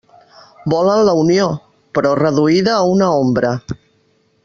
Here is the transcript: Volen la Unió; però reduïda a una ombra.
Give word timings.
Volen 0.73 1.01
la 1.09 1.13
Unió; 1.25 1.45
però 1.99 2.15
reduïda 2.23 2.75
a 2.79 2.91
una 2.97 3.11
ombra. 3.23 3.57